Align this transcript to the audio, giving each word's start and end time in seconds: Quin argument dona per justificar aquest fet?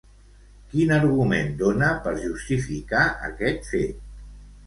Quin 0.69 0.93
argument 0.95 1.51
dona 1.59 1.89
per 2.07 2.15
justificar 2.23 3.03
aquest 3.27 3.69
fet? 3.75 4.01